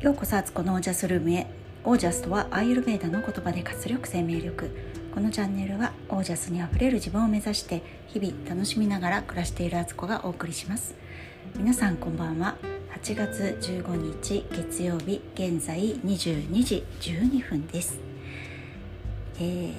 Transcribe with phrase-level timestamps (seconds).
[0.00, 1.46] ようこそアツコのオージャスルームへ。
[1.84, 4.70] オージャスとはアーユルベーダの言葉で活力生命力。
[5.14, 10.94] このチャンネルはオージャスにあふれる自分を目指して日々楽しみながら暮らしているアツコがお送りします。
[11.54, 12.56] 皆さんこんばんは。
[12.98, 17.98] 8月15日月曜日現在22時12分です、
[19.38, 19.72] えー、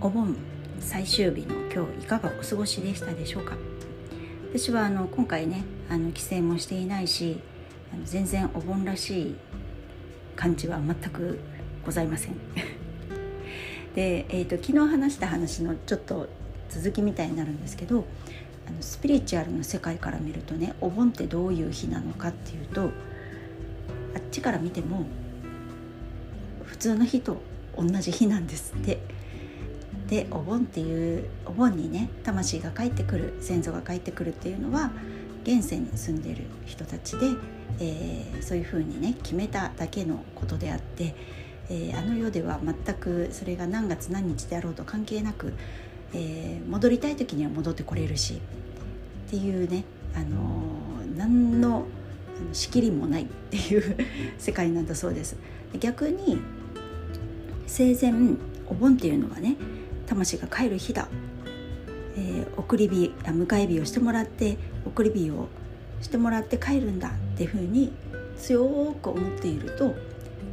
[0.00, 0.36] お盆
[0.78, 3.56] 最終日の今日いかがお過ごしでしたでしょうか？
[4.52, 7.40] 私はあの今回ねあの帰省もしていないし
[8.04, 9.36] 全然お盆らしい
[10.36, 11.40] 感じは全く
[11.84, 12.34] ございません。
[13.94, 16.28] で、えーと、昨日話した話のちょっと
[16.68, 18.04] 続きみたいになるんですけど
[18.68, 25.06] あのスピリチュアルの世界から見るとねお盆ってどういう日なのかっていうとあっちから見ても
[26.64, 27.40] 普通の日と
[27.78, 29.00] 同じ日なんですって。
[30.08, 34.92] でお盆っていうお盆にね魂が帰ってくる先祖が帰ってくるっていうのは
[35.42, 37.26] 現世に住んでる人たちで
[37.80, 41.14] えー、そういうふうにね決めただけのことであって、
[41.68, 45.54] えー、あの世では全くそれが何月何日であろうと関係なく、
[46.12, 48.40] えー、戻りたい時には戻ってこれるし
[49.26, 50.76] っていうね、あの
[51.16, 51.86] 何の
[52.52, 53.96] 仕切りもない っていう
[54.38, 55.36] 世界なんだそうです。
[55.80, 56.38] 逆に
[57.66, 58.12] 生前
[58.68, 59.56] お盆っていうのはね
[60.06, 61.08] 魂が帰る日だ、
[62.16, 64.56] えー、送り火迎え火をしてもらって
[64.86, 65.48] 送り火を
[66.02, 67.92] してもらって帰るんだっていうふうに
[68.38, 68.64] 強
[69.02, 69.94] く思っていると、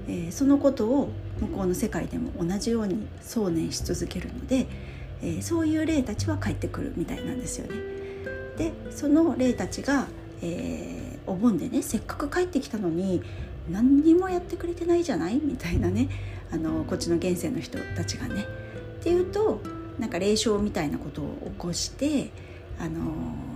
[0.08, 4.68] えー、そのことを向こうの世界でも同じように想念し続けるので、
[5.22, 7.74] えー、そういう霊たちは帰ってくるみたいなんですよね。
[8.58, 10.08] でその霊たちが、
[10.42, 13.22] えー、お盆でねせっかく帰ってきたのに
[13.70, 15.42] 何にもやってくれてないじゃない？
[15.44, 16.10] みたいなね
[16.52, 18.46] あのこっちの現世の人たちがね。
[19.00, 19.60] っていうと
[20.00, 22.32] なんか霊障みたいなことを起こして
[22.80, 23.02] あの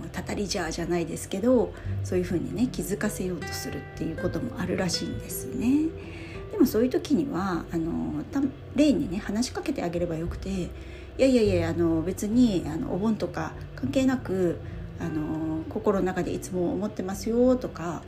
[0.08, 1.72] たたりじゃじゃないですけど
[2.04, 5.88] そういうふうにね気づかせようとするっていうこともあるらしいんですね。
[6.52, 8.24] でもそういう時にはあの
[8.74, 10.68] 例にね話しかけてあげればよくてい
[11.18, 14.58] やいやいやあの別にあのお盆とか関係なく
[15.00, 18.02] あの心の中でいつも思ってますよとか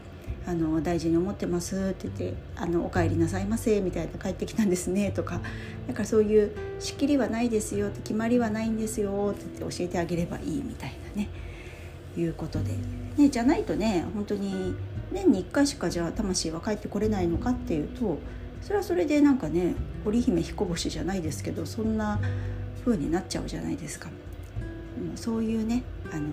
[0.47, 5.41] あの大事に思ってますって言ってあのお帰りなさいませみたいな帰ってきたんですねとか
[5.87, 11.29] だからそういう仕切りはないですよって決まりはないんですよって言って教えてあげればいいみたいなね
[12.17, 12.73] いうことで、
[13.17, 14.75] ね、じゃないとね本当に
[15.13, 18.19] 年に1回しかじゃあ魂は帰ってこれないのかっていうと
[18.63, 22.21] それはそれでなんかね織姫彦星じゃないですけどそんな
[22.85, 24.09] 風になっちゃうじゃないですか。
[25.17, 25.83] そういうね、
[26.13, 26.25] あのー、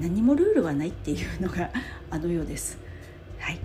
[0.00, 1.70] 何もルールはないっていうのが
[2.10, 2.78] あの世です。
[3.38, 3.58] はい、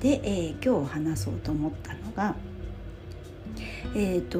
[0.00, 2.34] で、えー、今日話そうと思ったのが
[3.94, 4.38] えっ、ー、と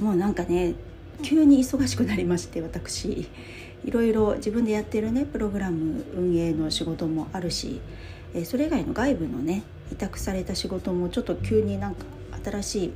[0.00, 0.74] もうなんかね
[1.22, 3.28] 急に忙しくなりまして私。
[3.84, 7.80] いろいろ自分でやってるねプログラム運営の仕事もあるし
[8.44, 12.04] それ以外の外部のね委託された仕事もちょっと急になんか
[12.44, 12.92] 新しい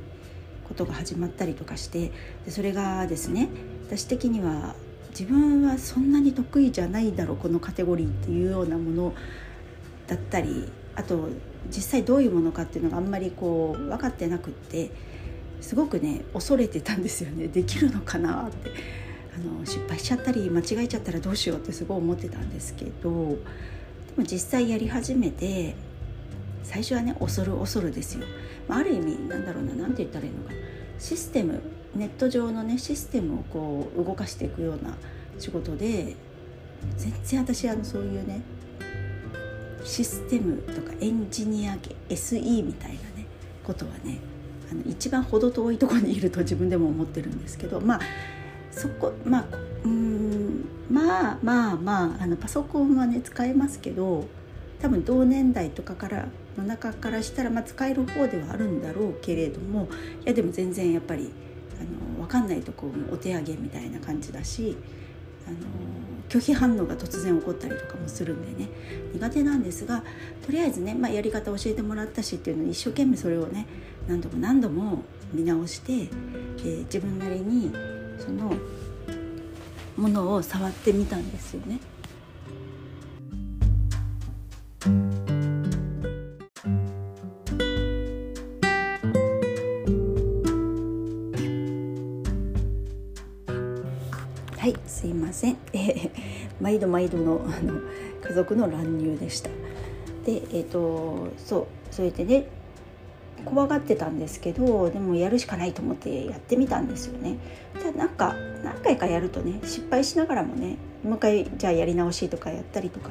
[0.67, 2.11] ことが始まったりとかして
[2.45, 3.49] でそれがですね
[3.87, 4.75] 私的には
[5.09, 9.13] 自分はそんなに得意じゃないだろうこのカテゴリーっていうようなもの
[10.07, 11.29] だったりあと
[11.69, 14.91] 実際どういうものかっていうのがあんまりこう分かってなくって
[15.61, 17.47] すごくね恐れてたんですよね。
[17.53, 18.71] できるのかなって。
[19.35, 23.15] あの失敗しちゃったり間違えちゃったらどうしようってすごい思ってたんですけどで
[24.17, 25.75] も実際やり始めて
[26.63, 28.25] 最初はね恐る恐るですよ、
[28.67, 30.53] まあ、ある意味なんだろうな何て言ったらいいのか
[30.97, 31.61] システム
[31.95, 34.97] ネット上のねシステムをこう動かしていくような
[35.37, 36.15] 仕事で
[36.97, 38.41] 全然私あのそういうね
[39.83, 43.25] システムとかエンジニア系 SE みたいなね
[43.63, 44.19] ことはね
[44.71, 47.99] あの一番程遠いところにいると自分でも思ってるんですけどまあ
[48.71, 49.45] そこまあ
[49.83, 54.25] うんまあまあまああのパソコンはね使えますけど
[54.81, 59.87] 多分同年代とかからの中からしたら、まあ、使える方ではあるんだろうけれども
[60.23, 61.31] いやでも全然やっぱり
[61.79, 64.77] あの分かんないとこもお手上げみたいな感じだし
[65.47, 65.57] あの
[66.29, 68.69] 拒否反応が突然起こったりとかもするんでね
[69.13, 70.03] 苦手なんですが
[70.45, 73.65] とりあえずね、まあ、やり方教えてもらったしっていうのに一生懸命それをね
[74.07, 77.71] 何度も何度も見直して、えー、自分なりに
[78.17, 78.53] その
[79.97, 81.79] ものを触ってみたんですよね。
[94.57, 96.11] はいすいません、えー、
[96.59, 97.79] 毎度毎度のあの
[98.21, 99.49] 家族の乱入でした
[100.25, 102.47] でえっ、ー、とそうそれでね
[103.45, 107.37] 怖がってたんですけどでもやるしかないと思ってやってみたんですよね。
[107.79, 113.09] じゃあなんか何回かやるとね失敗しながらもねもう一回じゃあやり直しとかやったりとか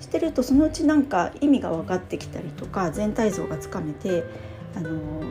[0.00, 4.24] してるとそのうちなんか意味が分かってきたりとか全体像がつかめて
[4.76, 5.22] あの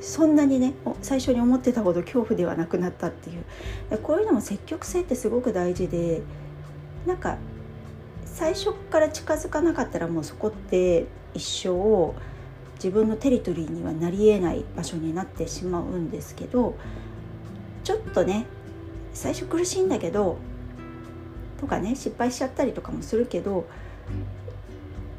[0.00, 3.44] そんなにね最初に思ってたほど恐怖ではなくなったっていう。
[3.98, 6.22] こういうのも積極性ってすごく大事で
[7.06, 7.38] なんか
[8.24, 12.14] 最初から近づかなかったらもうそこって一生
[12.76, 16.76] 自分のテリトリーにはなりえない場所になってしまうんですけど
[17.84, 18.46] ちょっとね
[19.12, 20.38] 最初苦しいんだけど
[21.60, 23.66] とかね失敗しちゃったりとかもするけど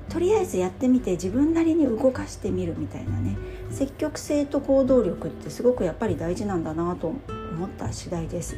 [0.09, 3.38] とりあえずやってみて自分なりに動かしてみるみたいなね
[3.71, 8.57] 積極性と行動力ってすごくやっぱり大事なんだなと思った次第です。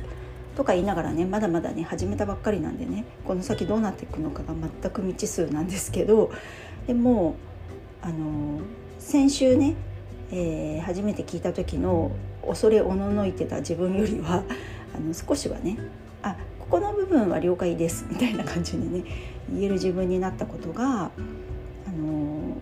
[0.56, 6.32] とか言いながらねまだまだね始めたばっかりなんでねこの先どうなっていくのかが全く未知数なんですけど
[6.86, 7.36] でも
[8.02, 8.60] あの
[9.00, 9.76] 先週ね、
[10.30, 12.12] えー、初めて聞いた時の
[12.46, 14.44] 恐れおののいてた自分よりは
[14.94, 15.78] あの少しはね
[16.22, 19.04] あここの部分は了解ですみたいな感じでね
[19.52, 21.12] 言える自分になったことがあ
[21.92, 22.58] の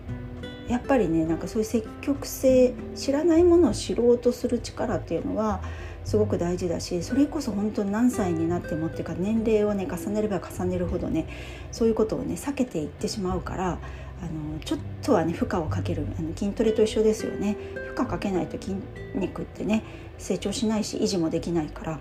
[0.68, 5.60] やっぱりねなんかそういう積極性知らないものを知ろうとする力っていうのは
[6.04, 11.26] すごく大事だしそれこそ本当に何歳になってもっていうか年齢をね重ねれば重ねるほどね
[11.72, 13.78] そういうことをね避けていってしまうから
[14.22, 17.56] あのちょっとはね負荷をかけるあの筋トレと一緒ですよね。
[17.94, 18.76] 負荷かけないと筋
[19.14, 19.82] 肉ってね
[20.18, 21.92] 成長しないし維持もできないから。
[21.92, 22.00] なん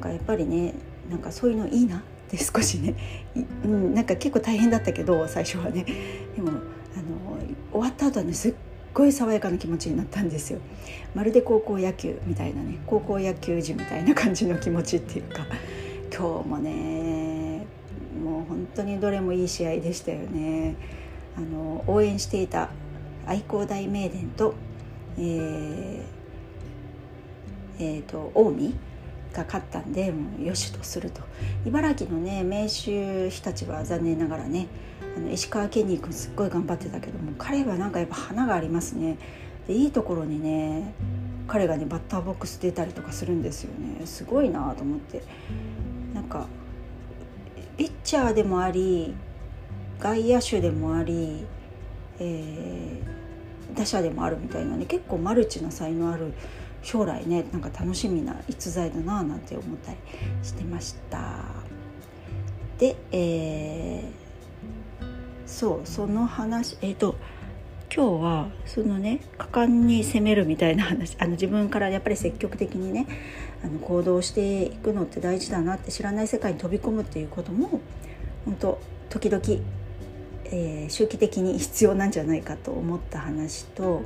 [0.00, 0.74] かやっぱりね
[1.10, 1.98] なんかそういうのいいな。
[1.98, 2.94] って少しね、
[3.64, 5.84] うん、なんか結構大変だったけど最初はね。
[6.36, 6.60] でもあの
[7.72, 8.54] 終わった後はねすっ
[8.94, 10.60] ごい爽やかな気持ちになったんですよ。
[11.14, 15.44] まるで高校野球みたいなね高校野球児みたいな感じの気持ちっていうか。
[16.16, 17.66] 今日もね
[18.22, 20.76] もう本当にどれもいい試合でしたよね。
[21.36, 22.70] あの応援していた
[23.26, 24.54] 愛工大名電と
[25.18, 26.02] えー、
[27.78, 28.74] えーと、近
[29.32, 31.22] 江が勝ったんでもうよしとすると。
[31.66, 34.66] 茨城のね明秀日立は残念ながらね
[35.16, 39.18] あの石川ケニー君すっごい頑張ってたけども彼はなんかやっぱ花がありますね。
[39.66, 40.94] でいいところにね
[41.46, 44.06] 彼がねバッターボックス出たりとかするんですよね。
[44.06, 45.22] すごいなと思って。
[46.14, 46.46] なんか
[47.76, 49.14] ピッチャーでもあり
[50.00, 51.44] 外野手でもあり、
[52.18, 56.32] えー、打者でもあるみたいなね結構マルチな才能ある
[56.82, 59.98] 将来ねなんか楽しみな逸材だななんて思ったり
[60.42, 61.44] してました。
[62.78, 64.30] で、えー
[65.50, 67.16] そうその話えっ、ー、と
[67.94, 73.06] 今日はそのね果敢に攻めるみたいな話あの自分からやっぱり積極的にね
[73.64, 77.80] あの行動していくのって大事だなって知らない世界に飛び込むっていうことも
[78.44, 78.80] 本当
[79.10, 79.42] 時々、
[80.50, 84.02] えー、周期的に必要なんじゃないかと思った話と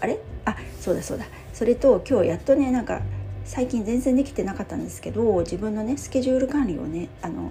[0.00, 0.18] あれ？
[0.44, 1.26] あそうだそうだ。
[1.52, 3.02] それと今日やっとねなんか
[3.44, 7.50] 最近全然できてなかったんですけど自分のねスケジュール管理をねあの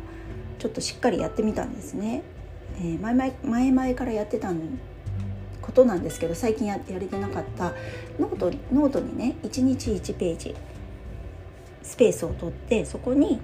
[0.59, 2.23] ちょっとしっかりやってみたんですね。
[2.79, 4.51] えー、前々前々からやってた
[5.61, 7.73] ことなんですけど最近ややれてなかった。
[8.19, 10.55] ノートノートにね1日1ページ
[11.83, 13.39] スペースを取ってそこに、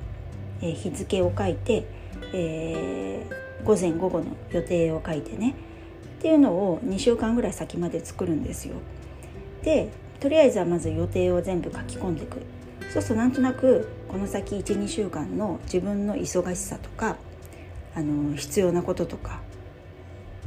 [0.62, 1.86] え、日付を書いて、
[2.34, 5.56] えー、午前午後の予定を書いてね。
[6.20, 8.76] っていうのを2週間ぐらい先まで作るんですよ。
[9.62, 9.90] で
[10.22, 12.42] とりあえずはまず予定を全部書き込んでいく。
[12.94, 17.18] そうするとなんとなくこの先12週間の自分の忙しさとか
[17.96, 19.42] あの必要なこととか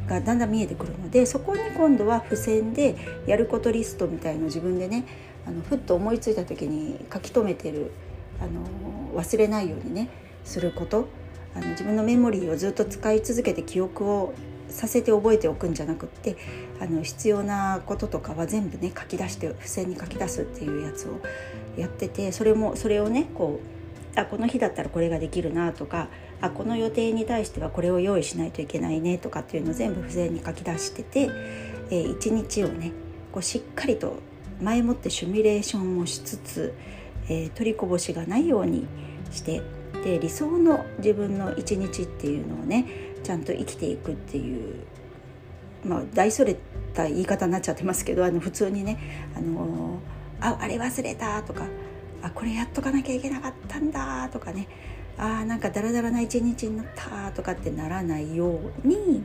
[0.07, 2.97] がだんだん見えてくるのでそこに今度は付箋で
[3.27, 5.05] やることリストみたいの自分でね
[5.47, 7.93] あのふっと思いついた時に書き留めてる
[8.41, 10.09] あの忘れないようにね
[10.45, 11.09] すること。
[11.57, 14.35] あの自分のメモリーをずっと使い続けて記憶を
[14.69, 16.37] させて覚えておくんじゃなくって
[16.81, 21.21] あの必要なこととかは全部ね書き出して付箋に書き出すっていうやつを
[21.77, 23.61] やっててそれもそれをねこ
[24.15, 26.09] うあこの日だったらこれができるなとか
[26.41, 31.31] あこの予定に対してはこれを用意しないといけないねとかっていうのを全部付箋に書き出してて、
[31.91, 32.93] えー、一日をね
[33.33, 34.17] こうしっかりと
[34.61, 36.75] 前もってシミュレーションをしつつ、
[37.29, 38.87] えー、取りこぼしがないように
[39.31, 39.63] して
[40.07, 42.87] で理想の自分の一日っていうのをね
[43.25, 44.85] ちゃんと生きていくっていう
[45.85, 46.57] まあ大それ
[46.95, 48.99] た言い方になっちゃってますけどあの普通にね
[49.37, 49.99] あの
[50.41, 51.67] ああれ忘れたとか
[52.23, 54.69] あこれやっとかなきゃいけなかったんだとかね
[55.19, 59.25] あなんかダラダラな一日になったとかってならないように、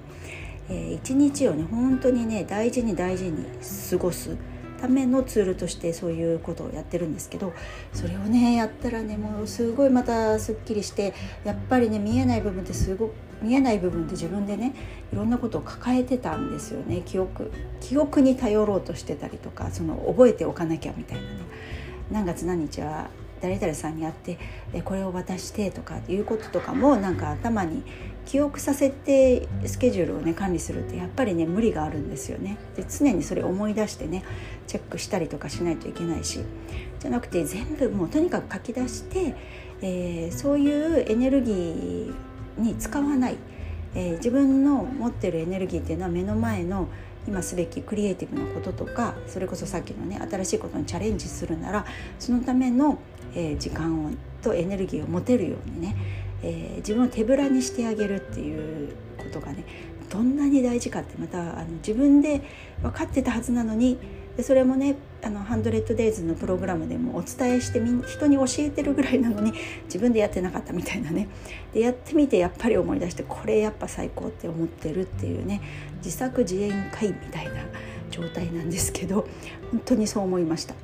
[0.68, 3.46] えー、一日をね本当にね大事に大事に
[3.92, 4.36] 過ごす。
[4.82, 7.54] ためのツールとしてそういうことをやってるんですけど
[7.94, 14.74] それをねやったらねもうすごいまたすっきりしてやっぱりね見えない部分ってすごく見えない部分って自分でね
[15.12, 17.02] いろんなことを抱えてたんですよね。
[17.04, 21.30] 記憶記憶に頼ろうとしてたりとかその覚えておかなきゃみたいなね。
[22.12, 23.10] 何月何日は
[23.42, 24.38] 誰々さんに会って
[24.84, 27.84] これを渡してとかっていうこととかもなんか頭に
[28.26, 32.58] 記憶させてスケジュールをね管理するってやっぱりね無理があるんですよね。
[32.76, 34.24] で常にそれ思い出してね
[34.68, 36.40] チェックしたりとかしないといけないし。
[37.00, 39.36] じゃなくて全部もうとにかく書き出して、
[39.82, 42.14] えー、そういうエネルギー
[42.58, 43.38] に使わない、
[43.96, 46.90] えー、自分の持ってるエネルギーっていうのは目の前の
[47.28, 51.86] 今すべきクリエイティブなこととかそれこそさっきのね新しいことにチャレンジするなら
[52.20, 53.00] そのための、
[53.34, 54.12] えー、時間を
[54.42, 55.96] とエネルギーを持てるようにね、
[56.44, 59.64] えー、自分を手ぶらにしてあげるっていうことがね
[60.10, 62.42] どんなに大事かってまたあの自分で
[62.82, 63.98] 分かってたはずなのに
[64.36, 69.54] でそれもねあのハンドレッドデイズのプログラムでもお伝えしてみ人に教えてるぐらいなのに
[69.86, 71.28] 自分でやってなかったみたいなね。
[71.74, 75.62] でやってみてやっぱり思い出してこれやっぱ最高って思ってるっていうね
[75.98, 77.62] 自作自演会みたいな
[78.10, 79.28] 状態なんですけど
[79.72, 80.76] 本当にそう思いました。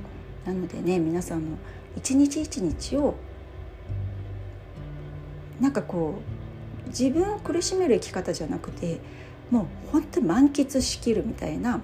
[0.46, 1.58] なのでね皆さんも
[1.98, 3.16] 一日一日を
[5.60, 6.16] なんかこ
[6.86, 9.00] う自分を苦しめる生き方じゃなくて
[9.50, 11.82] もう本当に満喫しきるみたいな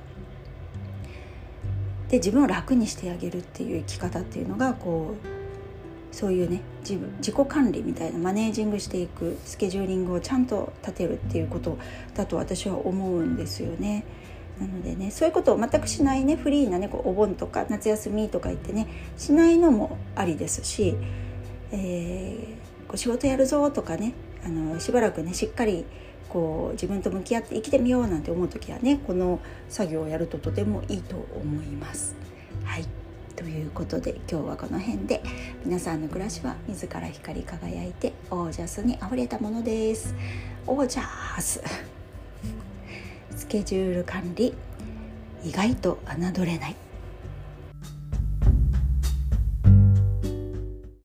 [2.10, 11.80] で自分を楽にしてあげるっていう生き方っていうのがこうそういうね自分自己管理みたいなマネージングしていくスケジューリングをちゃんと立てるっていうこと
[12.14, 14.06] だと私は思うんですよね。
[14.60, 18.88] なのでねそういうことを全くしないねフリーなねこうお盆とか夏休みとか言ってね
[19.18, 20.96] しないのもありですし、
[21.72, 24.14] えー、こう仕事やるぞとかね
[24.46, 25.86] あのしばらくねしっかり
[26.30, 32.16] こう自分と向き合って生きてみようなんて思う時はねこの作業をやるととてもいいと思います。
[32.64, 32.86] はい
[33.36, 35.22] ということで今日はこの辺で
[35.66, 40.16] 皆さんの暮らしは自ら光り輝いてオージャスにあふれたものです。
[40.66, 41.62] オージャス
[43.36, 44.54] スケジュール管理
[45.44, 46.76] 意外と侮れない